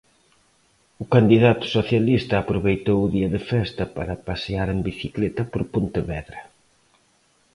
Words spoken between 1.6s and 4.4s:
socialista aproveitou o día de festa para